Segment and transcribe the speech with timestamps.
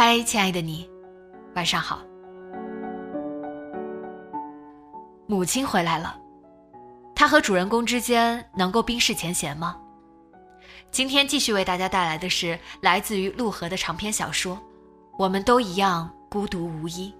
[0.00, 0.88] 嗨，亲爱的你，
[1.56, 1.98] 晚上好。
[5.26, 6.16] 母亲回来了，
[7.16, 9.76] 她和主人公之间能够冰释前嫌吗？
[10.92, 14.54] 今天继续为大家带来的是来自于陆河的长篇小说
[15.18, 17.12] 《我们都一样孤独无依》。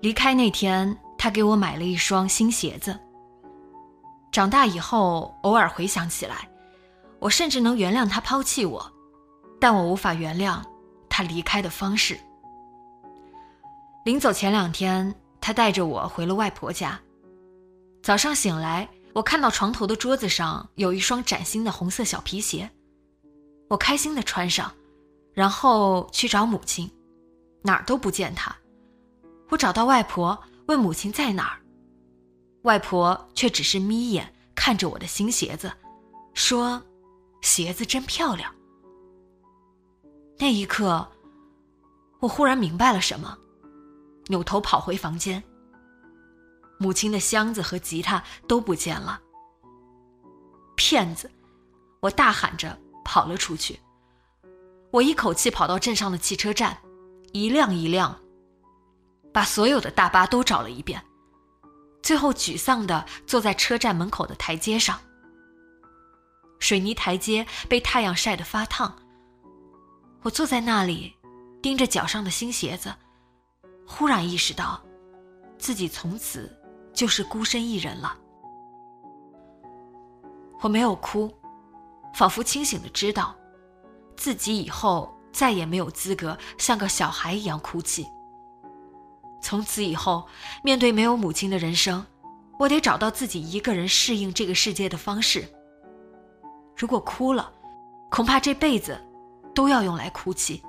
[0.00, 2.98] 离开那天，他给我买了一双新鞋子。
[4.32, 6.48] 长大以后，偶尔回想起来。
[7.20, 8.92] 我甚至能原谅他抛弃我，
[9.60, 10.62] 但我无法原谅
[11.08, 12.18] 他离开的方式。
[14.04, 17.00] 临走前两天，他带着我回了外婆家。
[18.02, 22.70] 早上醒来，我看到床头的桌子上有一双崭新的红色小皮鞋，
[23.68, 24.72] 我开心的穿上，
[25.34, 26.88] 然后去找母亲，
[27.62, 28.54] 哪儿都不见她。
[29.50, 31.58] 我找到外婆，问母亲在哪儿，
[32.62, 35.72] 外婆却只是眯眼看着我的新鞋子，
[36.32, 36.80] 说。
[37.40, 38.54] 鞋子真漂亮。
[40.38, 41.06] 那一刻，
[42.20, 43.36] 我忽然明白了什么，
[44.26, 45.42] 扭头跑回房间。
[46.78, 49.20] 母亲的箱子和吉他都不见了。
[50.76, 51.28] 骗子！
[52.00, 53.80] 我大喊着跑了出去。
[54.92, 56.78] 我一口气跑到镇上的汽车站，
[57.32, 58.16] 一辆一辆，
[59.32, 61.04] 把所有的大巴都找了一遍，
[62.00, 65.00] 最后沮丧的坐在车站门口的台阶上。
[66.58, 68.96] 水泥台阶被太阳晒得发烫。
[70.22, 71.14] 我坐在那里，
[71.62, 72.94] 盯着脚上的新鞋子，
[73.86, 74.82] 忽然意识到，
[75.58, 76.54] 自己从此
[76.92, 78.16] 就是孤身一人了。
[80.60, 81.32] 我没有哭，
[82.14, 83.34] 仿佛清醒的知道，
[84.16, 88.06] 自己以后再也没有资格像个小孩一样哭泣。
[89.40, 90.26] 从此以后，
[90.64, 92.04] 面对没有母亲的人生，
[92.58, 95.48] 我得找到自己一个人适应这个世界的方式。
[96.78, 97.52] 如果哭了，
[98.08, 98.96] 恐怕这辈子
[99.52, 100.62] 都要用来哭泣。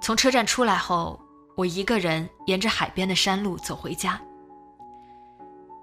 [0.00, 1.18] 从车站出来后，
[1.56, 4.20] 我一个人沿着海边的山路走回家。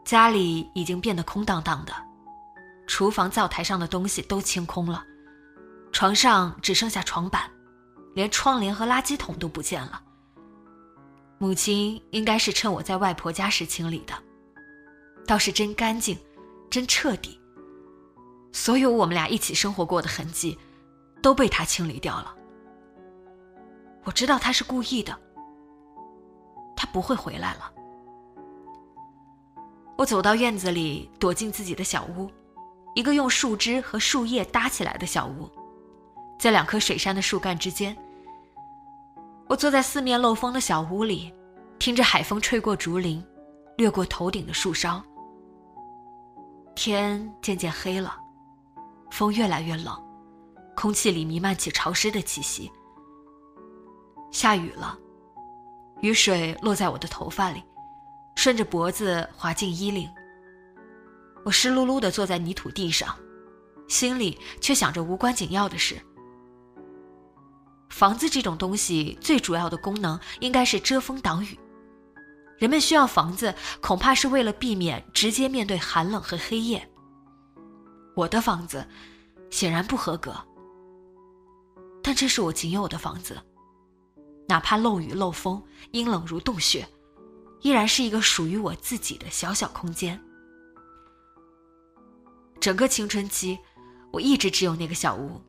[0.04, 1.94] 家里已经变得空荡荡的，
[2.86, 5.02] 厨房灶台上的东西都清空了，
[5.94, 7.50] 床上只剩下床板，
[8.14, 10.02] 连窗帘和垃圾桶都不见了。
[11.38, 14.14] 母亲应该是趁我在外婆家时清理的，
[15.26, 16.18] 倒是真干净。
[16.72, 17.40] 真彻底。
[18.54, 20.58] 所有我们俩一起生活过的痕迹，
[21.22, 22.36] 都被他清理掉了。
[24.04, 25.16] 我知道他是故意的，
[26.76, 27.72] 他不会回来了。
[29.98, 32.28] 我走到院子里，躲进自己的小屋，
[32.96, 35.48] 一个用树枝和树叶搭起来的小屋，
[36.40, 37.96] 在两棵水杉的树干之间。
[39.48, 41.32] 我坐在四面漏风的小屋里，
[41.78, 43.24] 听着海风吹过竹林，
[43.78, 45.04] 掠过头顶的树梢。
[46.84, 48.18] 天渐渐黑了，
[49.12, 49.96] 风越来越冷，
[50.76, 52.72] 空气里弥漫起潮湿的气息。
[54.32, 54.98] 下雨了，
[56.02, 57.64] 雨水落在我的头发里，
[58.36, 60.10] 顺着脖子滑进衣领。
[61.46, 63.16] 我湿漉漉地坐在泥土地上，
[63.88, 66.02] 心里却想着无关紧要的事。
[67.92, 71.60] 房子这种东西最主要的功能应该是遮风挡雨。
[72.62, 76.88] 人们需要房子，恐怕是为了避免直接面对寒冷和黑夜。
[78.16, 78.88] 我的房子
[79.50, 80.36] 显然不合格，
[82.04, 83.42] 但这是我仅有的房子，
[84.48, 85.60] 哪怕漏雨漏风、
[85.90, 86.88] 阴冷如洞穴，
[87.62, 90.22] 依然是一个属于我自己的小小空间。
[92.60, 93.58] 整个青春期，
[94.12, 95.42] 我一直只有那个小屋，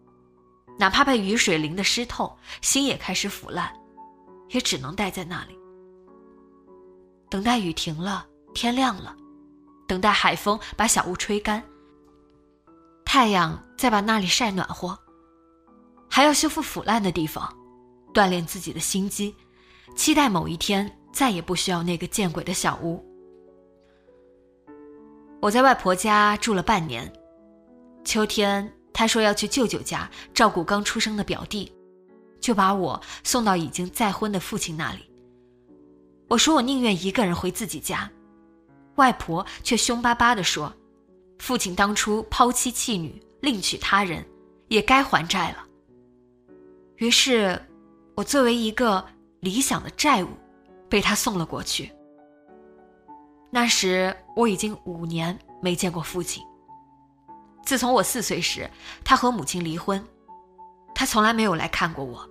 [0.79, 3.71] 哪怕被雨水淋得湿透，心也开始腐烂，
[4.49, 5.59] 也只能待在那里。
[7.33, 9.17] 等待雨停了，天亮了，
[9.89, 11.63] 等待海风把小屋吹干。
[13.07, 14.99] 太阳再把那里晒暖和，
[16.11, 17.51] 还要修复腐烂的地方，
[18.13, 19.35] 锻炼自己的心机，
[19.97, 23.03] 期待某一天再也不需要那个见鬼的小屋。
[25.41, 27.11] 我在外婆家住了半年，
[28.05, 31.73] 秋天她说要去舅舅家照顾刚出生的表弟，
[32.43, 35.11] 就把我送到已经再婚的父亲那里。
[36.33, 38.11] 我说我宁愿一个人回自己家，
[38.95, 40.73] 外婆却凶巴巴地说
[41.39, 44.25] ：“父亲当初抛妻弃女。”另娶他人，
[44.69, 45.59] 也该还债了。
[46.97, 47.61] 于是，
[48.15, 49.05] 我作为一个
[49.41, 50.29] 理想的债务，
[50.89, 51.93] 被他送了过去。
[53.51, 56.43] 那时我已经五年没见过父亲。
[57.63, 58.71] 自从我四岁时，
[59.05, 60.03] 他和母亲离婚，
[60.95, 62.27] 他从来没有来看过我。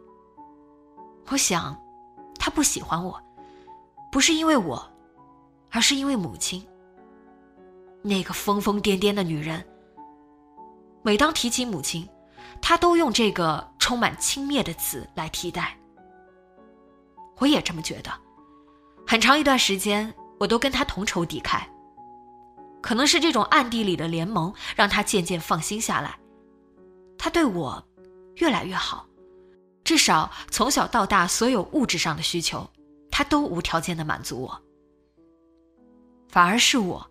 [1.29, 1.79] 我想，
[2.39, 3.21] 他不喜欢我，
[4.11, 4.85] 不是因为我，
[5.71, 6.65] 而是因为母亲。
[8.03, 9.65] 那个疯疯癫癫的女人。
[11.01, 12.07] 每当提起母亲，
[12.61, 15.77] 她都用这个充满轻蔑的词来替代。
[17.37, 18.11] 我也这么觉得，
[19.07, 21.61] 很长一段时间我都跟他同仇敌忾。
[22.81, 26.19] 可能是这种暗地里的联盟让他渐渐放心下来，
[27.17, 27.83] 他对我
[28.35, 29.07] 越来越好，
[29.83, 32.67] 至少从小到大所有物质上的需求，
[33.11, 34.61] 他都无条件的满足我。
[36.29, 37.05] 反而是我，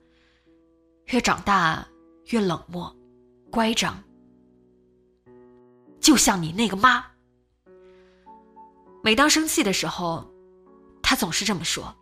[1.06, 1.86] 越长大
[2.30, 2.96] 越冷漠。
[3.50, 4.00] 乖张，
[6.00, 7.04] 就像你那个妈。
[9.02, 10.24] 每当生气的时候，
[11.02, 11.92] 他总是这么说。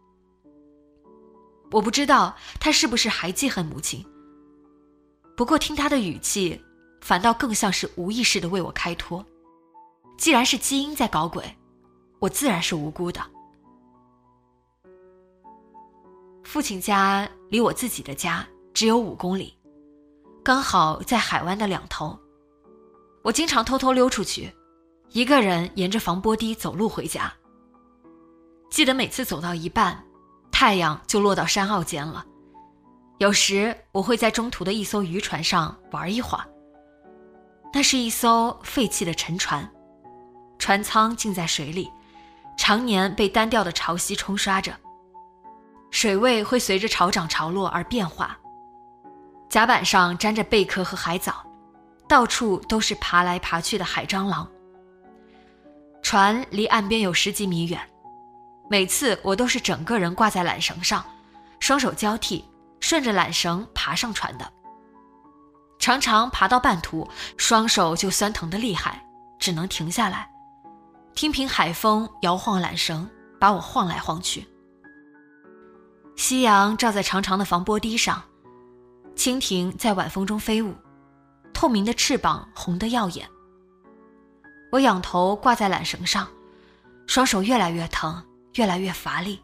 [1.71, 4.05] 我不知道他是不是还记恨母亲。
[5.37, 6.63] 不过听他的语气，
[7.01, 9.25] 反倒更像是无意识的为我开脱。
[10.19, 11.57] 既然是基因在搞鬼，
[12.19, 13.21] 我自然是无辜的。
[16.49, 18.43] 父亲家离我自己的家
[18.73, 19.55] 只有五公里。
[20.43, 22.19] 刚好在海湾的两头，
[23.23, 24.51] 我经常偷偷溜出去，
[25.11, 27.31] 一个人沿着防波堤走路回家。
[28.71, 30.03] 记得每次走到一半，
[30.51, 32.25] 太阳就落到山坳间了。
[33.19, 36.45] 有时我会在中途的一艘渔船上玩一会儿。
[37.75, 39.71] 那是一艘废弃的沉船，
[40.59, 41.91] 船舱浸在水里，
[42.57, 44.75] 常年被单调的潮汐冲刷着，
[45.91, 48.39] 水位会随着潮涨潮落而变化。
[49.49, 51.45] 甲板上沾着贝壳和海藻，
[52.07, 54.47] 到处都是爬来爬去的海蟑螂。
[56.03, 57.81] 船离岸边有十几米远，
[58.69, 61.05] 每次我都是整个人挂在缆绳上，
[61.61, 62.45] 双手交替，
[62.81, 64.53] 顺着缆绳爬上船的。
[65.79, 69.03] 常常爬到半途，双手就酸疼的厉害，
[69.39, 70.29] 只能停下来，
[71.15, 73.09] 听凭海风摇晃缆绳，
[73.41, 74.47] 把我晃来晃去。
[76.19, 78.21] 夕阳照在长长的防波堤上。
[79.15, 80.75] 蜻蜓在晚风中飞舞，
[81.55, 83.27] 透明的翅膀红得耀眼。
[84.73, 86.29] 我仰头挂在缆绳上，
[87.07, 88.21] 双手越来越疼，
[88.55, 89.41] 越来越乏力，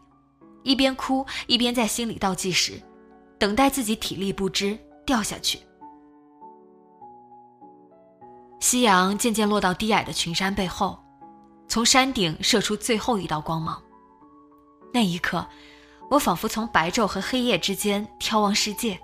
[0.63, 2.73] 一边哭一边在心里倒计时，
[3.39, 5.59] 等待自己体力不支掉下去。
[8.59, 10.99] 夕阳渐渐落到低矮的群山背后，
[11.69, 13.81] 从山顶射出最后一道光芒。
[14.93, 15.45] 那一刻，
[16.09, 18.99] 我仿佛从白昼和黑夜之间眺望世界。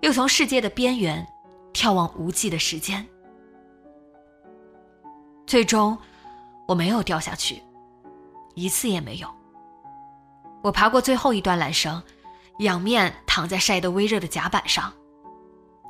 [0.00, 1.26] 又从世界的边缘
[1.74, 3.04] 眺望无际的时间，
[5.44, 5.98] 最终
[6.68, 7.60] 我没有掉下去，
[8.54, 9.28] 一次也没有。
[10.62, 12.00] 我爬过最后一段缆绳，
[12.60, 14.92] 仰面躺在晒得微热的甲板上，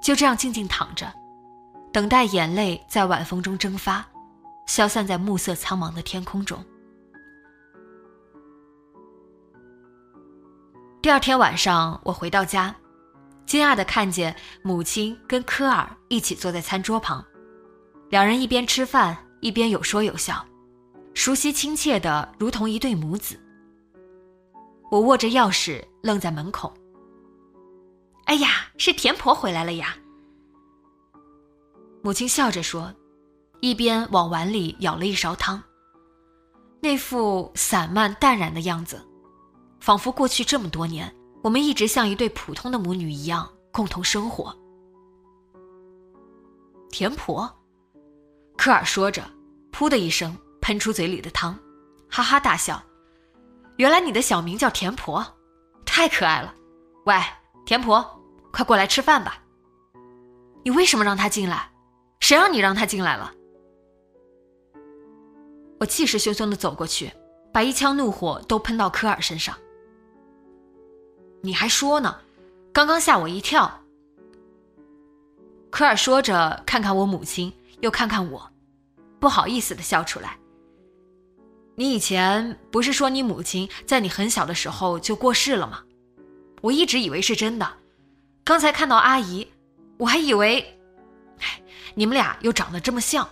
[0.00, 1.12] 就这样静静躺着，
[1.92, 4.06] 等待眼泪在晚风中蒸发，
[4.66, 6.64] 消散在暮色苍茫的天空中。
[11.00, 12.75] 第二天晚上，我回到家。
[13.47, 17.25] 惊讶地看见母亲跟科尔一起坐在餐桌旁，
[18.11, 20.45] 两人一边吃饭一边有说有笑，
[21.14, 23.38] 熟悉亲切的如同一对母子。
[24.90, 26.75] 我握着钥匙愣在门口。
[28.25, 29.97] 哎呀，是田婆回来了呀！
[32.02, 32.93] 母亲笑着说，
[33.61, 35.62] 一边往碗里舀了一勺汤，
[36.81, 39.00] 那副散漫淡然的样子，
[39.80, 41.14] 仿佛过去这么多年。
[41.40, 44.54] 我们一直像一对普通的母女一样共同生活。
[46.90, 47.49] 田婆，
[48.56, 49.23] 科尔说着，
[49.70, 51.56] 噗的一声喷出嘴里的汤，
[52.11, 52.82] 哈哈大笑。
[53.76, 55.25] 原来你的小名叫田婆，
[55.87, 56.52] 太可爱了。
[57.06, 57.14] 喂，
[57.64, 58.04] 田婆，
[58.52, 59.40] 快过来吃饭吧。
[60.64, 61.70] 你为什么让他进来？
[62.18, 63.32] 谁让你让他进来了？
[65.78, 67.12] 我气势汹汹的走过去，
[67.52, 69.56] 把一腔怒火都喷到科尔身上。
[71.40, 72.16] 你还说呢？
[72.73, 73.80] 刚刚吓我一跳。
[75.71, 78.50] 科尔说着，看看我母亲，又看看我，
[79.21, 80.37] 不好意思的笑出来。
[81.76, 85.85] 你以前不是说你母亲在你很小的时候就过世了吗？
[86.61, 87.71] 我一直以为是真的。
[88.42, 89.47] 刚才看到阿姨，
[89.99, 90.78] 我还以为，
[91.95, 93.28] 你们俩又长得这么像，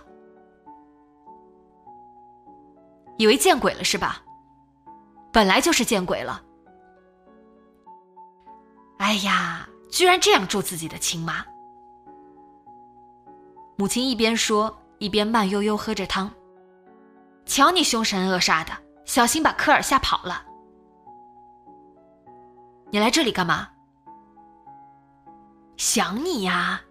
[3.17, 4.23] 以为见鬼了是吧？
[5.33, 6.43] 本来就是见鬼了。
[8.97, 11.45] 哎呀，居然这样咒自己的亲妈！
[13.77, 16.31] 母亲一边说，一边慢悠悠喝着汤。
[17.45, 18.71] 瞧你凶神恶煞的，
[19.05, 20.43] 小心把科尔吓跑了。
[22.91, 23.69] 你来这里干嘛？
[25.77, 26.81] 想你呀！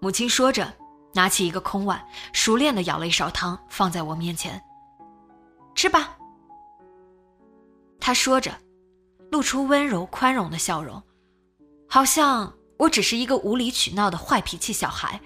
[0.00, 0.72] 母亲说着，
[1.12, 4.62] 拿起一个空碗，熟练的舀了一勺汤放在我面前。
[5.74, 6.16] 吃吧。
[7.98, 8.52] 他说着，
[9.30, 11.02] 露出温柔宽容的笑容，
[11.88, 15.20] 好像我只是一个无理取闹的坏脾气小孩。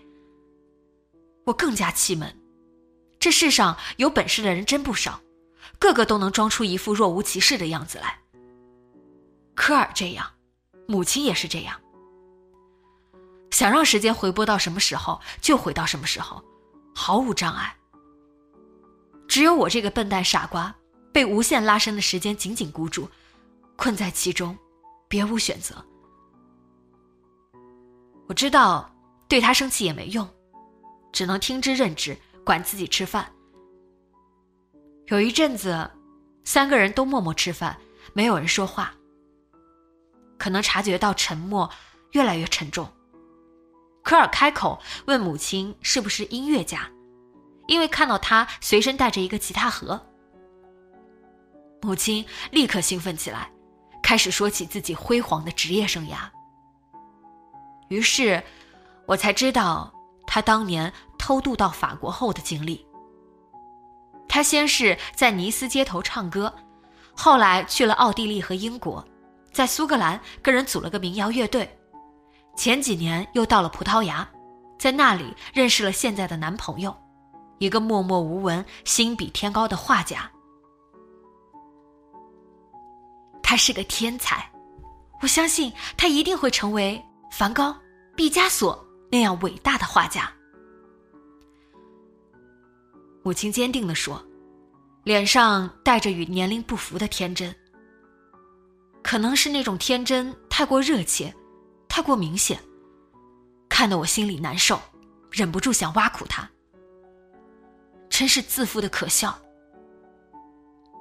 [1.45, 2.37] 我更加气闷，
[3.19, 5.21] 这世上有本事的人真不少，
[5.79, 8.19] 个个都能装出一副若无其事的样子来。
[9.55, 10.31] 科尔这样。
[10.87, 11.81] 母亲也是这样，
[13.51, 16.45] 想让时间回拨到什么时候就回到什么时候，
[16.95, 17.75] 毫无障碍。
[19.27, 20.75] 只有我这个笨蛋傻瓜，
[21.11, 23.09] 被无限拉伸的时间紧紧箍住，
[23.77, 24.57] 困在其中，
[25.09, 25.75] 别无选择。
[28.27, 28.91] 我知道
[29.29, 30.29] 对他生气也没用，
[31.13, 33.31] 只能听之任之，管自己吃饭。
[35.09, 35.91] 有一阵子，
[36.45, 37.79] 三个人都默默吃饭，
[38.15, 38.95] 没有人说话。
[40.39, 41.71] 可能察觉到沉默
[42.13, 42.91] 越来越沉重，
[44.03, 46.91] 科尔开口问母亲是不是音乐家，
[47.67, 50.01] 因为看到他随身带着一个吉他盒。
[51.83, 53.51] 母亲立刻兴奋起来，
[54.05, 56.29] 开始说起自己辉煌的职业生涯。
[57.89, 58.45] 于是，
[59.07, 59.91] 我才知道
[60.27, 62.87] 他当年偷渡到法国后的经历。
[64.29, 66.53] 他先是在尼斯街头唱歌，
[67.17, 69.03] 后来去了奥地利和英国。
[69.51, 71.79] 在苏格兰跟人组了个民谣乐队，
[72.57, 74.29] 前几年又到了葡萄牙，
[74.79, 76.95] 在那里认识了现在的男朋友，
[77.59, 80.31] 一个默默无闻、心比天高的画家。
[83.45, 84.51] 他是个天才，
[85.21, 87.77] 我相信他一定会成为梵高、
[88.17, 90.33] 毕加索那样伟大的画家。
[93.23, 94.21] 母亲坚定地说，
[95.05, 97.55] 脸上带着与年龄不符的天真。
[99.03, 101.33] 可能是那种天真太过热切，
[101.87, 102.59] 太过明显，
[103.69, 104.81] 看得我心里难受，
[105.31, 106.49] 忍不住想挖苦他。
[108.09, 109.39] 真是自负的可笑。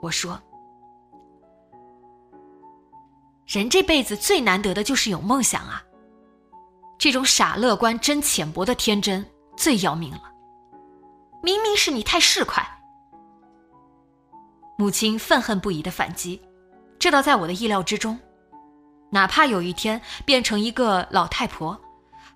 [0.01, 0.41] 我说
[3.45, 5.83] ：“人这辈子最难得的就是有梦想啊。
[6.97, 9.25] 这种傻乐观、真浅薄的天真
[9.57, 10.21] 最要命了。
[11.41, 12.63] 明明是你太市侩。”
[14.77, 16.41] 母亲愤恨不已的反击。
[16.97, 18.17] 这倒在我的意料之中，
[19.11, 21.77] 哪怕有一天变成一个老太婆，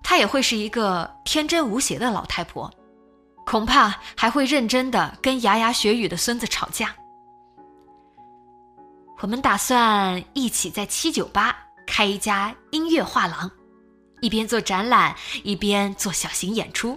[0.02, 2.70] 她也会是一个天真无邪的老太婆，
[3.46, 6.94] 恐怕还会认真的跟牙牙学语的孙子吵架。
[9.20, 11.56] 我们打算一起在七九八
[11.86, 13.50] 开一家音乐画廊，
[14.20, 16.96] 一边做展览，一边做小型演出。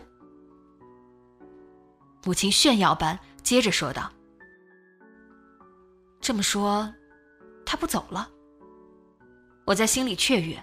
[2.23, 4.11] 母亲炫耀般接着说道
[6.21, 6.93] ：“这么说。”
[7.65, 8.29] 他不走了，
[9.65, 10.61] 我在心里雀跃，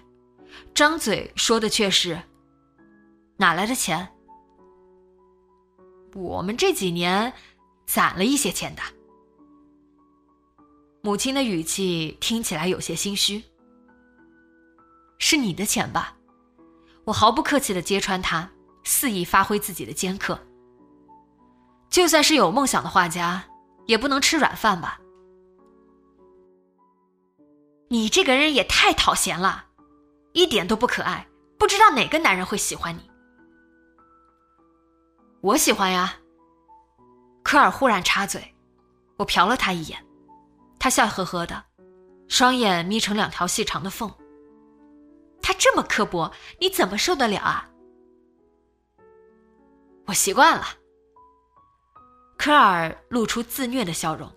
[0.75, 2.21] 张嘴说的却是
[3.35, 4.07] ：“哪来的钱？
[6.13, 7.33] 我们这几年
[7.87, 8.81] 攒了一些钱的。”
[11.01, 13.43] 母亲的语气听起来有些心虚。
[15.17, 16.15] 是你的钱吧？
[17.05, 18.49] 我毫不客气的揭穿他，
[18.83, 20.39] 肆意发挥自己的尖刻。
[21.89, 23.43] 就算是有梦想的画家，
[23.87, 24.99] 也不能吃软饭吧？
[27.89, 29.65] 你这个人也太讨嫌了，
[30.33, 31.27] 一点都不可爱，
[31.57, 33.09] 不知道哪个男人会喜欢你。
[35.41, 36.15] 我喜欢呀。
[37.41, 38.53] 科尔忽然插嘴，
[39.17, 40.05] 我瞟了他一眼，
[40.79, 41.63] 他笑呵呵的，
[42.29, 44.09] 双眼眯成两条细长的缝。
[45.41, 47.69] 他这么刻薄，你怎么受得了啊？
[50.05, 50.65] 我习惯了。
[52.37, 54.31] 科尔露出自虐的笑容，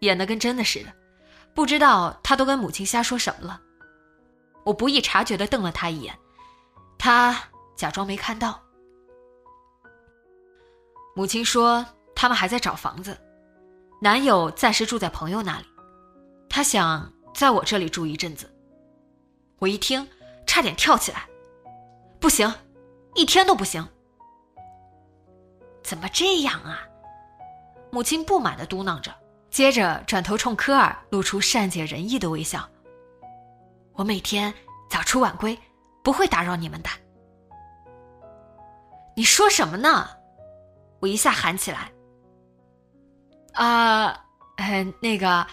[0.00, 0.92] 演的跟真的似的。
[1.54, 3.60] 不知道他都跟母亲瞎说什么了，
[4.64, 6.16] 我不易察觉的瞪了他一眼，
[6.98, 7.36] 他
[7.74, 8.62] 假装没看到。
[11.14, 13.20] 母亲说他们还在找房子，
[14.02, 15.66] 男友暂时住在朋友那里，
[16.48, 18.52] 他想在我这里住一阵子。
[19.60, 20.04] 我一听，
[20.44, 21.24] 差点跳起来，
[22.18, 22.52] 不行，
[23.14, 23.88] 一天都不行。
[25.84, 26.80] 怎么这样啊？
[27.92, 29.14] 母亲不满的嘟囔着，
[29.50, 32.68] 接着转头冲科尔露出善解人意的微笑。
[33.92, 34.52] 我每天
[34.90, 35.56] 早出晚归，
[36.02, 36.90] 不会打扰你们的。
[39.14, 40.08] 你说什么呢？
[40.98, 41.92] 我一下喊起来。
[43.54, 44.24] 啊，
[45.00, 45.46] 那个，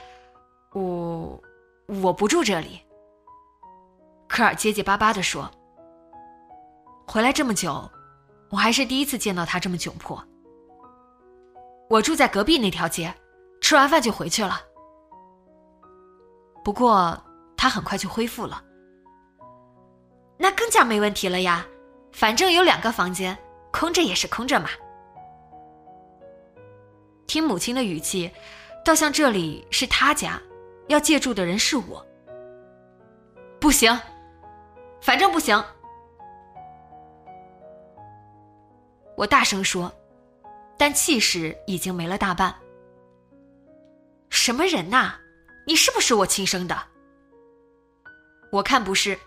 [0.73, 1.41] 我
[2.01, 2.81] 我不住这里。
[4.27, 5.49] 科尔结结巴巴的说
[7.07, 7.89] ：“回来这么久，
[8.49, 10.23] 我还是第一次见到他这么窘迫。
[11.89, 13.13] 我住在隔壁那条街，
[13.61, 14.61] 吃完饭就回去了。
[16.63, 17.19] 不过
[17.57, 18.63] 他很快就恢复了，
[20.37, 21.65] 那更加没问题了呀。
[22.11, 23.37] 反正有两个房间，
[23.71, 24.69] 空着也是空着嘛。
[27.29, 28.31] 听母亲的语气，
[28.83, 30.41] 倒像这里是他家，
[30.87, 32.03] 要借住的人是我。
[33.61, 33.97] 不行。”
[34.99, 35.63] 反正不行，
[39.15, 39.89] 我大声说，
[40.77, 42.53] 但气势已经没了大半。
[44.31, 45.13] 什么人呐？
[45.67, 46.75] 你是不是我亲生的？
[48.51, 49.17] 我看不是。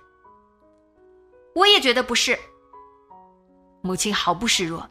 [1.55, 2.37] 我也觉得不是。
[3.81, 4.87] 母亲毫不示弱。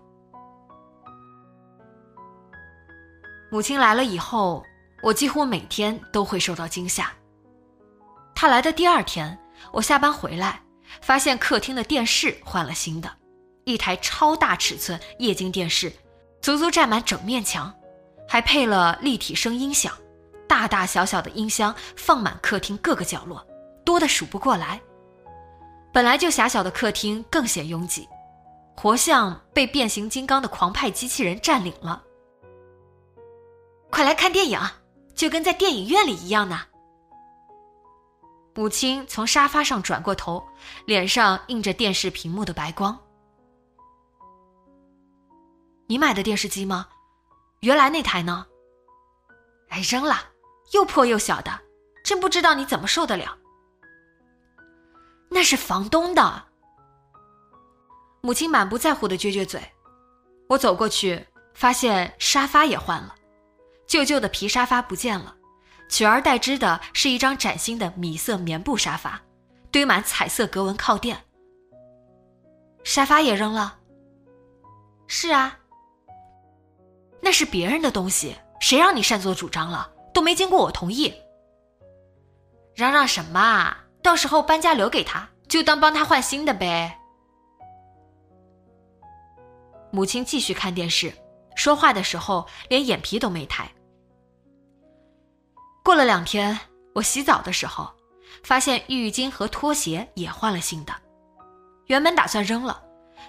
[3.52, 4.64] 母亲来了以后，
[5.04, 7.12] 我几乎每天都会受到惊吓。
[8.34, 9.38] 她来的第二天，
[9.72, 10.62] 我下班回来。
[11.02, 13.10] 发现客厅的电视换了新的，
[13.64, 15.92] 一台超大尺寸液晶电视，
[16.42, 17.74] 足足占满整面墙，
[18.28, 19.94] 还配了立体声音响，
[20.50, 23.42] 大大小小的音箱放满客厅各个角落，
[23.86, 24.82] 多的数不过来。
[25.94, 28.06] 本来就狭小的客厅更显拥挤，
[28.76, 32.04] 活像被变形金刚的狂派机器人占领了。
[33.92, 34.60] 快来看电影，
[35.14, 36.62] 就跟在电影院里一样呢。
[38.56, 40.44] 母亲从沙发上转过头，
[40.86, 42.98] 脸上映着电视屏幕的白光。
[45.88, 46.88] 你买的电视机吗？
[47.60, 48.46] 原来那台呢？
[49.70, 50.16] 哎，扔了，
[50.74, 51.52] 又破又小的，
[52.04, 53.38] 真不知道你怎么受得了。
[55.30, 56.44] 那是房东的。
[58.22, 59.62] 母亲满不在乎的撅撅嘴。
[60.50, 63.16] 我走过去，发现沙发也换了，
[63.92, 65.36] 旧旧的皮沙发不见了。
[65.90, 69.22] 取而代之的是一张崭新的米色棉布沙发，
[69.70, 71.26] 堆满彩色格纹靠垫。
[72.86, 73.80] 沙发也扔了。
[75.08, 75.60] 是啊，
[77.20, 79.92] 那是别人的东西，谁让你擅作主张了？
[80.14, 81.14] 都没经过我同意。
[82.74, 83.78] 嚷嚷什么啊？
[84.02, 86.98] 到时候搬家留给他，就当帮他换新的呗。
[89.92, 91.14] 母亲继续看电视，
[91.58, 93.70] 说话的时候连眼皮都没抬。
[95.84, 96.58] 过了两天，
[96.94, 97.92] 我洗澡的时候，
[98.44, 100.94] 发现浴巾和拖鞋也换了新的。
[101.88, 102.82] 原本打算扔了，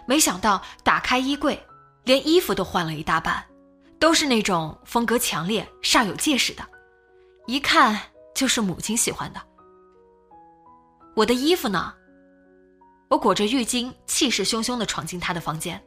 [0.07, 1.61] 没想到打开衣柜，
[2.05, 3.43] 连衣服都换了一大半，
[3.99, 6.63] 都是那种风格强烈、煞有介事的，
[7.47, 7.99] 一看
[8.35, 9.41] 就是母亲喜欢的。
[11.17, 11.95] 我的衣服呢？
[13.09, 15.83] 我裹着浴巾，气势汹汹地闯进他的房间，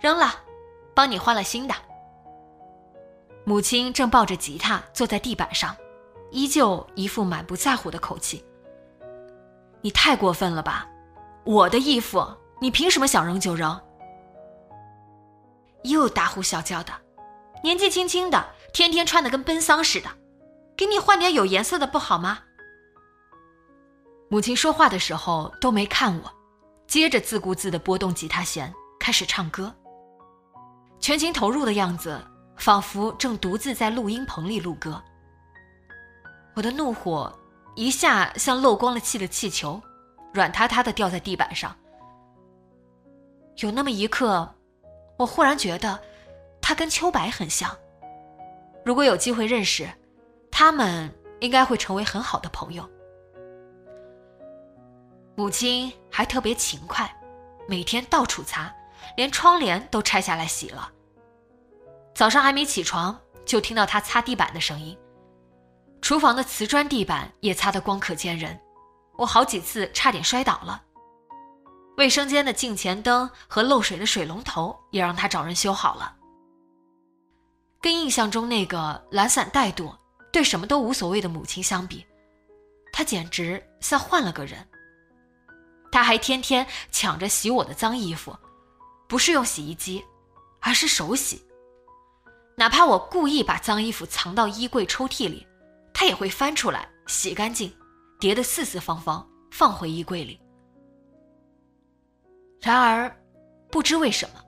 [0.00, 0.32] 扔了，
[0.94, 1.74] 帮你换了新的。
[3.44, 5.74] 母亲正抱着吉他坐在地板上，
[6.30, 8.44] 依旧一副满不在乎的口气。
[9.80, 10.86] 你太过分了吧！
[11.44, 12.22] 我的衣服，
[12.60, 13.80] 你凭什么想扔就扔？
[15.84, 16.92] 又大呼小叫的，
[17.64, 20.10] 年纪轻轻的，天天穿的跟奔丧似的，
[20.76, 22.40] 给你换点有颜色的不好吗？
[24.28, 26.30] 母亲说话的时候都没看我，
[26.86, 29.74] 接着自顾自地拨动吉他弦，开始唱歌，
[31.00, 32.20] 全情投入的样子。
[32.60, 35.02] 仿佛正独自在录音棚里录歌。
[36.54, 37.32] 我的怒火
[37.74, 39.80] 一下像漏光了气的气球，
[40.34, 41.74] 软塌塌的掉在地板上。
[43.56, 44.54] 有那么一刻，
[45.16, 45.98] 我忽然觉得
[46.60, 47.74] 他跟秋白很像。
[48.84, 49.88] 如果有机会认识，
[50.50, 52.88] 他们应该会成为很好的朋友。
[55.34, 57.10] 母亲还特别勤快，
[57.66, 58.70] 每天到处擦，
[59.16, 60.92] 连窗帘都拆下来洗了。
[62.20, 64.94] 早上还没起床，就听到他擦地板的声音。
[66.02, 68.60] 厨房的瓷砖地板也擦得光可见人，
[69.16, 70.82] 我好几次差点摔倒了。
[71.96, 76.14] 卫生间的镜前灯和漏水的水龙头也让他找人修好了。
[77.80, 79.96] 跟印象中那个懒散怠惰、
[80.30, 82.04] 对什么都无所谓的母亲相比，
[82.92, 84.68] 他简直像换了个人。
[85.90, 88.38] 他还天天抢着洗我的脏衣服，
[89.08, 90.04] 不是用洗衣机，
[90.60, 91.42] 而是手洗。
[92.60, 95.46] 哪怕我故意把脏衣服藏到衣柜抽屉里，
[95.94, 97.74] 他也会翻出来洗干净，
[98.20, 100.38] 叠得四四方方，放回衣柜里。
[102.60, 103.10] 然而，
[103.70, 104.44] 不知为什么，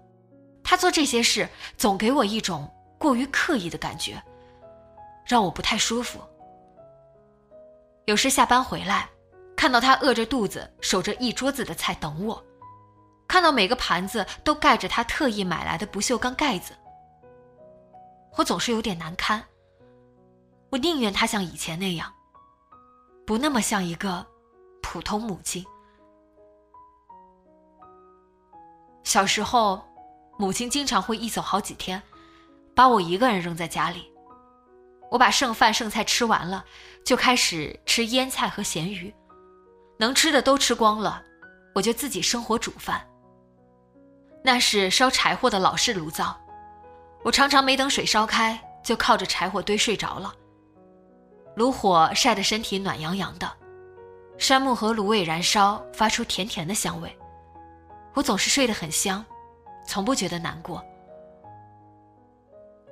[0.62, 1.48] 他做这些事
[1.78, 4.22] 总给我一种过于刻意的感觉，
[5.26, 6.20] 让我不太舒服。
[8.04, 9.08] 有时下班回来，
[9.56, 12.44] 看到他饿着肚子守着一桌子的菜等我，
[13.26, 16.74] 看到每个盘子都盖着他特意买来的不锈钢盖子，
[18.36, 19.42] 我总是有点难堪。
[20.70, 22.12] 我宁愿他像以前那样，
[23.26, 24.26] 不那么像一个
[24.82, 25.64] 普通母亲。
[29.04, 29.84] 小时候，
[30.38, 32.02] 母亲经常会一走好几天，
[32.74, 34.10] 把我一个人扔在家里。
[35.10, 36.64] 我把剩饭剩菜吃完了，
[37.04, 39.14] 就开始吃腌菜和咸鱼，
[39.98, 41.22] 能吃的都吃光了，
[41.74, 43.06] 我就自己生火煮饭。
[44.42, 46.40] 那是烧柴火的老式炉灶，
[47.24, 50.34] 我常常没等水烧开，就靠着柴火堆睡着了。
[51.54, 53.50] 炉火晒得身体暖洋洋的，
[54.38, 57.16] 杉木和芦苇燃烧，发出甜甜的香味。
[58.14, 59.24] 我总是睡得很香，
[59.86, 60.84] 从不觉得难过。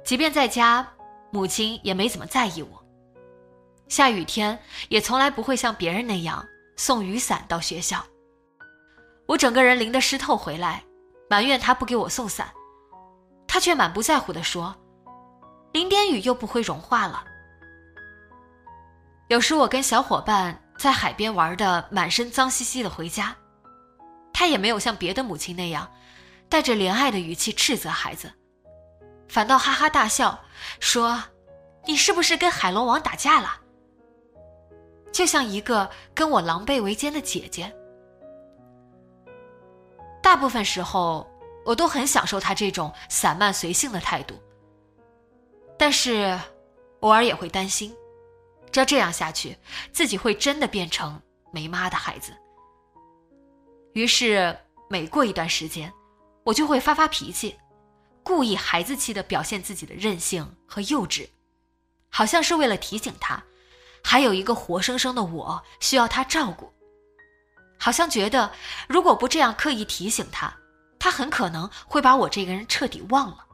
[0.05, 0.87] 即便在家，
[1.31, 2.85] 母亲也没怎么在意我。
[3.89, 8.05] 下雨天也从来不会像别人那样送雨伞到学校。
[9.27, 10.83] 我整个人淋得湿透回来，
[11.29, 12.53] 埋怨他不给我送伞，
[13.53, 14.73] 他却满不在乎地说
[15.75, 17.25] ：“淋点雨又不会融化了。”
[19.27, 23.35] 有时我跟小伙伴在海边玩的满身脏兮兮的回家，
[24.33, 25.91] 他也没有像别的母亲那样，
[26.49, 28.33] 带着怜爱的语气斥责孩子，
[29.29, 30.39] 反倒哈哈大笑
[30.79, 31.21] 说
[31.87, 33.61] ：“你是不是跟海龙王打架了？”
[35.11, 37.75] 就像一个跟我狼狈为奸的姐姐。
[40.23, 41.29] 大部分时候，
[41.65, 44.41] 我都很享受他这种散漫随性的态度，
[45.79, 46.39] 但是
[47.01, 47.95] 偶尔也会担心。
[48.73, 49.57] 照这样下去，
[49.93, 51.21] 自己会真的变成
[51.53, 52.33] 没妈的孩子。
[53.95, 54.57] 于是，
[54.89, 55.93] 每过一段时间，
[56.45, 57.59] 我就会发发脾气，
[58.23, 61.29] 故意孩子气的表现自己的任性和幼稚，
[62.09, 63.43] 好像是为了提醒他，
[64.05, 66.73] 还有一个活生生的我需要他照顾。
[67.77, 68.53] 好像觉得，
[68.89, 70.55] 如果不这样刻意提醒他，
[71.01, 73.45] 他很可能会把我这个人彻底忘了，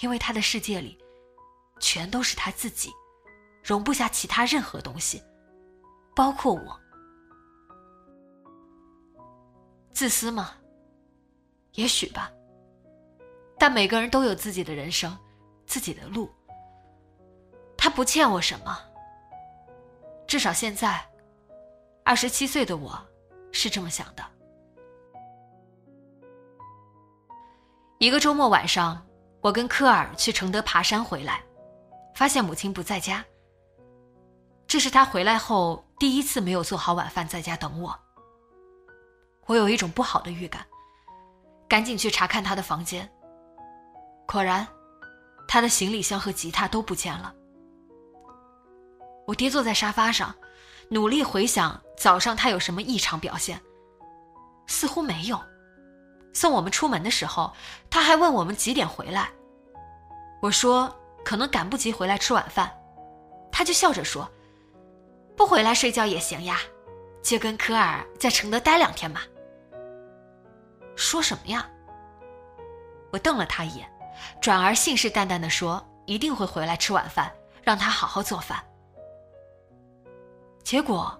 [0.00, 0.98] 因为他的世界里，
[1.80, 2.92] 全都是他自己。
[3.62, 5.22] 容不下其他任何东西，
[6.16, 6.80] 包括我。
[9.92, 10.54] 自私吗？
[11.74, 12.32] 也许吧。
[13.58, 15.16] 但每个人都有自己的人生，
[15.66, 16.32] 自己的路。
[17.76, 18.78] 他不欠我什么。
[20.26, 21.04] 至少现在，
[22.04, 22.98] 二十七岁的我，
[23.52, 24.24] 是这么想的。
[27.98, 29.04] 一个周末晚上，
[29.40, 31.42] 我跟科尔去承德爬山回来，
[32.14, 33.24] 发现母亲不在家。
[34.68, 37.98] 这是他回来后第一次没有做好晚饭，在家等我。
[39.46, 40.64] 我有一种不好的预感，
[41.68, 43.10] 赶紧去查看他的房间。
[44.28, 44.64] 果然，
[45.48, 47.34] 他的行李箱和吉他都不见了。
[49.26, 50.32] 我跌坐在沙发上，
[50.88, 53.60] 努力回想早上他有什么异常表现，
[54.68, 55.36] 似乎没有。
[56.32, 57.52] 送我们出门的时候，
[57.90, 59.30] 他还问我们几点回来。
[60.40, 62.72] 我说可能赶不及回来吃晚饭，
[63.50, 64.30] 他就笑着说。
[65.36, 66.58] 不回来睡觉也行呀，
[67.22, 69.20] 就跟科尔在承德待两天嘛。
[70.96, 71.68] 说什么呀？
[73.12, 73.88] 我瞪了他一眼，
[74.40, 78.62] 转而信誓旦旦地说一定会回来吃晚饭，让他好好做饭。
[80.64, 81.16] 结果，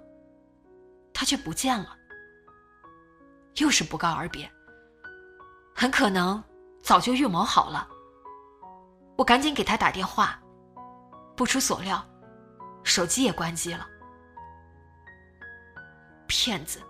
[1.14, 1.97] 他却不见了，
[3.55, 4.51] 又是不告而别。
[5.81, 6.43] 很可能
[6.83, 7.87] 早就预谋好了。
[9.17, 10.37] 我赶紧给他打电话，
[11.37, 12.05] 不出所料，
[12.83, 13.87] 手机也关机了。
[16.27, 16.81] 骗子！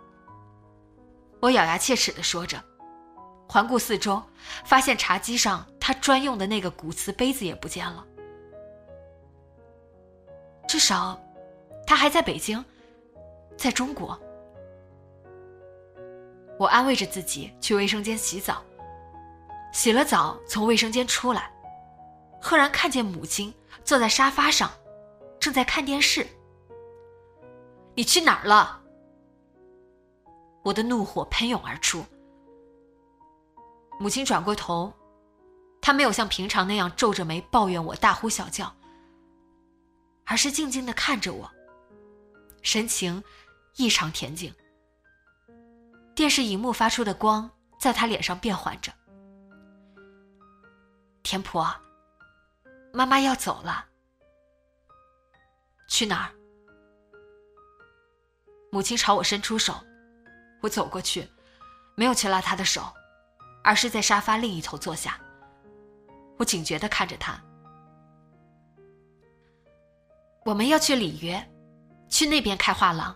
[1.38, 2.58] 我咬牙切齿的说着，
[3.46, 4.22] 环顾四周，
[4.64, 8.02] 发现茶几上他专用的那个骨瓷杯子也不见了。
[10.66, 11.20] 至少，
[11.86, 12.64] 他还在北京，
[13.54, 14.18] 在中国。
[16.58, 18.62] 我安慰着自己去卫生间洗澡，
[19.72, 21.50] 洗了澡从卫生间出来，
[22.40, 23.54] 赫然看见母亲
[23.84, 24.70] 坐在沙发上，
[25.38, 26.26] 正在看电视。
[27.94, 28.80] 你去哪儿了？
[30.64, 32.04] 我的怒火喷涌而出。
[33.98, 34.92] 母亲转过头，
[35.80, 38.72] 她没有像平常那样皱着眉抱怨我、大呼小叫，
[40.24, 41.50] 而是静静的看着我，
[42.62, 43.22] 神情
[43.76, 44.52] 异常恬静。
[46.14, 48.92] 电视荧幕发出的光在她脸上变换着。
[51.30, 51.70] 田婆，
[52.90, 53.84] 妈妈要走了，
[55.86, 56.32] 去哪儿？
[58.72, 59.74] 母亲朝我伸出手。
[60.62, 61.28] 我走过去，
[61.96, 62.90] 没有去拉她的手，
[63.62, 65.20] 而是在沙发另一头坐下。
[66.38, 67.38] 我警觉的看着他。
[70.46, 71.46] 我们要去里约，
[72.08, 73.14] 去那边开画廊。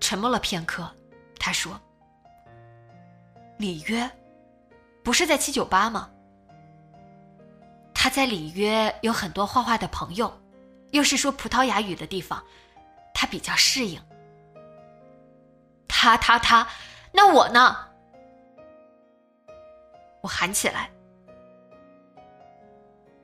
[0.00, 0.92] 沉默了片刻，
[1.38, 1.80] 他说
[3.56, 4.10] ：“里约，
[5.02, 6.10] 不是在七九八吗？”
[7.94, 10.32] 他在里约有很多画画的朋友，
[10.90, 12.42] 又是说葡萄牙语的地方，
[13.14, 14.02] 他比较适应。
[15.86, 16.66] 他他他，
[17.12, 17.76] 那我呢？
[20.20, 20.90] 我喊起来。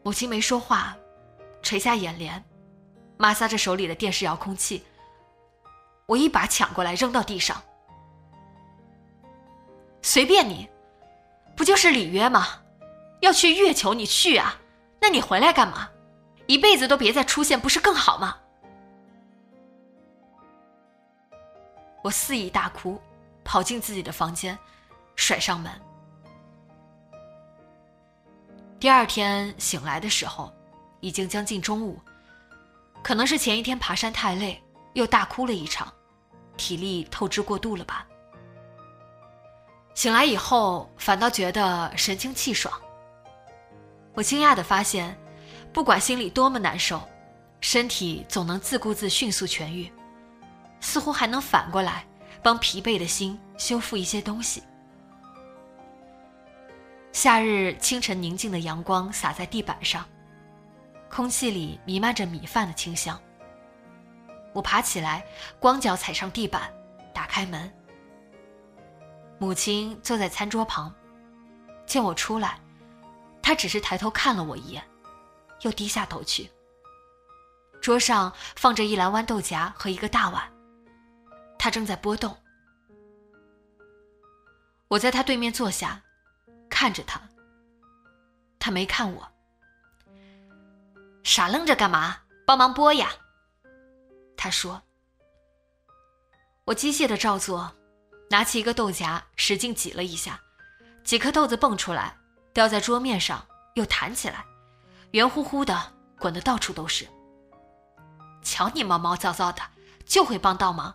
[0.04, 0.96] 母亲没说话，
[1.60, 2.44] 垂下眼帘，
[3.18, 4.84] 摩挲着手里的电视遥控器。
[6.06, 7.60] 我一把抢过来扔到地上。
[10.02, 10.68] 随便你，
[11.58, 12.46] 不就是里约吗？
[13.20, 14.54] 要去月球，你去啊！
[15.00, 15.90] 那你回来干嘛？
[16.46, 18.38] 一辈子都别再出现，不是更好吗？
[22.04, 23.02] 我肆意大哭，
[23.42, 24.56] 跑进自己的房间，
[25.16, 25.72] 甩上门。
[28.78, 30.54] 第二天醒来的时候，
[31.00, 32.00] 已经将近中午，
[33.02, 35.92] 可能是前一天爬山太累，又大哭了一场，
[36.56, 38.06] 体力透支过度了吧。
[39.98, 42.72] 醒来以后，反倒觉得神清气爽。
[44.14, 45.18] 我惊讶的发现，
[45.72, 47.02] 不管心里多么难受，
[47.61, 49.92] 身体总能自顾自迅速痊愈，
[50.78, 52.06] 似乎还能反过来
[52.44, 54.62] 帮疲惫的心修复一些东西。
[57.11, 60.06] 夏日清晨宁静的阳光洒在地板上，
[61.11, 63.20] 空气里弥漫着米饭的清香。
[64.52, 65.26] 我爬起来，
[65.58, 66.72] 光脚踩上地板，
[67.12, 67.68] 打开门。
[69.38, 70.92] 母亲坐在餐桌旁，
[71.87, 72.61] 见我出来。
[73.42, 74.83] 她只是抬头看了我一眼，
[75.61, 76.51] 又低下头去。
[77.81, 80.53] 桌上放着一篮豌豆荚和一个大碗，
[81.59, 82.37] 他正在拨动。
[84.88, 86.03] 我在他对面坐下，
[86.68, 87.20] 看着他。
[88.59, 89.29] 他没看我，
[91.22, 92.16] 傻愣着干嘛？
[92.44, 93.11] 帮忙拨呀！
[94.37, 94.83] 他说。
[96.64, 97.72] 我机械的照做，
[98.30, 100.40] 拿起一个豆荚，使劲挤了一下，
[101.02, 102.14] 几颗豆子蹦出来。
[102.54, 104.44] 掉在桌面上，又弹起来，
[105.12, 107.06] 圆乎乎的，滚得到处都是。
[108.42, 109.62] 瞧你毛毛躁躁的，
[110.04, 110.92] 就会帮倒忙。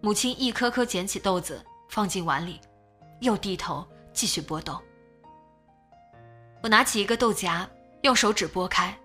[0.00, 2.58] 母亲一颗颗捡起豆子放进碗里，
[3.20, 4.80] 又低头继续剥豆。
[6.62, 7.68] 我拿起一个豆荚，
[8.02, 8.98] 用手指拨开，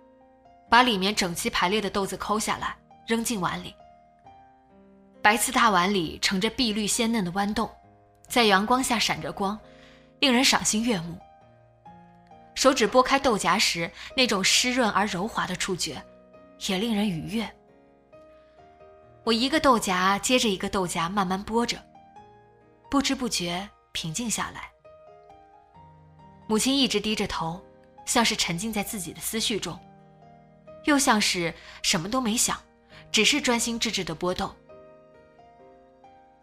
[0.69, 3.75] 把里面整齐排列的豆子抠下来，扔进碗里。
[5.25, 7.67] 白瓷大碗里盛着碧绿鲜嫩的豌豆，
[8.27, 9.59] 在阳光下闪着光。
[10.19, 11.19] 令人赏心悦目。
[12.53, 15.99] 手指拨开豆荚时，那种湿润而柔滑的触觉，
[16.67, 17.51] 也令人愉悦。
[19.23, 21.83] 我一个豆荚接着一个豆荚慢慢剥着，
[22.91, 24.69] 不知不觉平静下来。
[26.45, 27.59] 母亲一直低着头，
[28.05, 29.75] 像是沉浸在自己的思绪中，
[30.83, 32.55] 又像是什么都没想，
[33.11, 34.55] 只是专心致志的剥豆。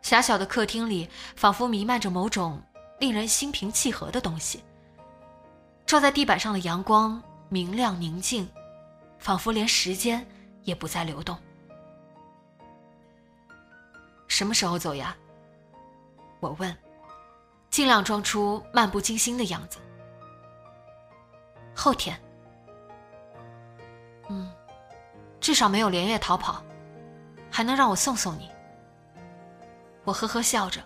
[0.02, 2.62] 狭小的客厅里，仿佛弥漫着某种。
[2.98, 4.62] 令人心平气和的东西。
[5.84, 8.48] 照在地板上的阳光明亮宁静，
[9.18, 10.24] 仿佛连时间
[10.62, 11.36] 也不再流动。
[14.28, 15.16] 什么时候走呀？
[16.38, 16.76] 我问，
[17.70, 19.80] 尽量装出漫不经心的样子。
[21.74, 22.16] 后天。
[24.28, 24.48] 嗯，
[25.40, 26.62] 至少没有连夜逃跑，
[27.50, 28.48] 还能让我送送你。
[30.04, 30.80] 我呵呵笑着。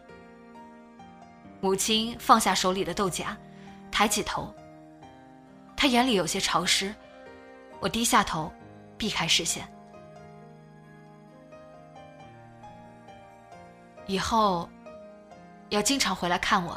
[1.60, 3.36] 母亲放下手里的豆荚，
[3.90, 4.54] 抬起头。
[5.76, 6.94] 她眼里有些潮湿，
[7.80, 8.52] 我低下头，
[8.96, 9.66] 避开视线。
[14.06, 14.68] 以后
[15.70, 16.76] 要经常回来看我。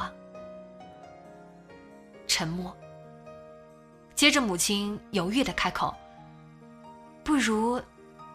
[2.26, 2.74] 沉默。
[4.14, 5.94] 接着，母亲犹豫的开口
[7.24, 7.80] ：“不如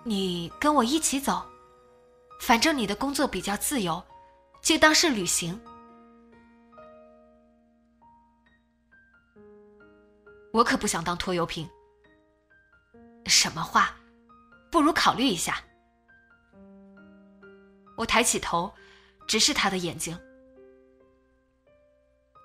[0.04, 1.46] 你跟我一起走，
[2.40, 4.04] 反正你的工作比较自由，
[4.62, 5.60] 就当是旅行。”
[10.54, 11.70] 我可不想当拖油瓶。
[13.26, 13.96] 什么话？
[14.72, 15.62] 不如考虑一下。
[17.98, 18.74] 我抬起头，
[19.28, 20.18] 直视他的眼睛。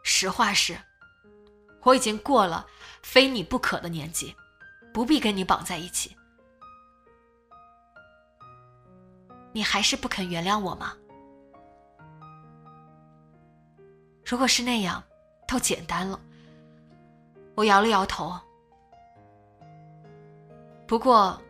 [0.02, 0.76] 实话是，
[1.82, 2.66] 我已经过了
[3.02, 4.34] 非你不可的年纪，
[4.92, 6.16] 不必跟你绑在一起。
[9.52, 10.94] 你还是不肯原谅我吗？
[14.24, 15.02] 如果是那样，
[15.46, 16.18] 倒简单了。
[17.56, 18.38] 我摇了摇头，
[20.86, 21.40] 不过，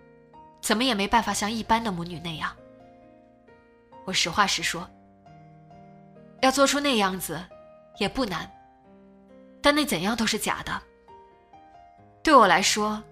[0.61, 2.57] 怎么也没办法像一般的母女那样。
[4.07, 4.89] 我实话实说，
[6.41, 7.39] 要做出那样子，
[7.99, 8.51] 也不难。
[9.63, 10.83] 但那怎样都是假的。
[12.23, 13.03] 对我来说，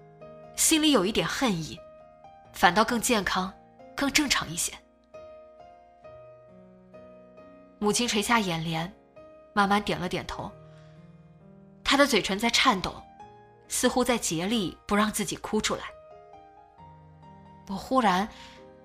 [0.55, 1.79] 心里有一点恨意，
[2.53, 3.53] 反倒更健康、
[3.99, 4.71] 更正常一些。
[7.79, 8.89] 母亲垂下眼帘，
[9.51, 10.49] 慢慢点了点头。
[11.83, 13.03] 她的嘴唇在颤抖，
[13.67, 15.81] 似乎在竭力不让自己哭出来。
[17.67, 18.25] 我忽然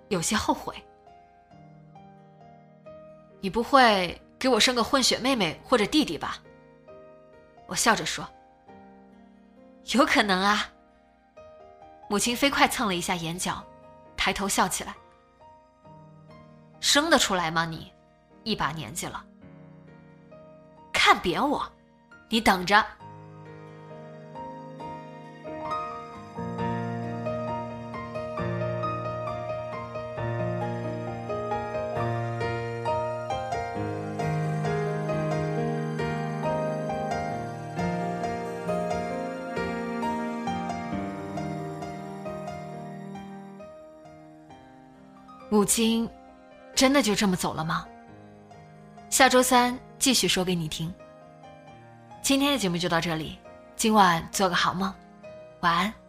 [0.09, 0.74] 有些后悔。
[3.40, 6.42] 你不会给我生个混血妹妹或者弟弟吧？
[7.68, 8.29] 我笑着说
[9.94, 10.72] ：“有可能啊。”
[12.11, 13.64] 母亲飞快蹭了一下眼角，
[14.16, 14.92] 抬头笑起来
[16.85, 17.64] ：“生得出来吗？
[17.64, 17.90] 你
[18.42, 19.25] 一把年纪了，
[20.92, 21.66] 看扁我，
[22.29, 22.85] 你等着。”
[45.51, 46.09] 母亲，
[46.75, 47.87] 真的就这么走了吗？
[49.11, 50.93] 下周三继续说给你听。
[52.21, 53.39] 今天的节目就到这里，
[53.77, 54.93] 今晚做个好梦，
[55.61, 56.04] 晚安。